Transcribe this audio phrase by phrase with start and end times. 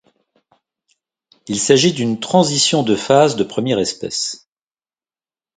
[1.47, 4.49] Il s'agit d'une transition de phase de première espèce.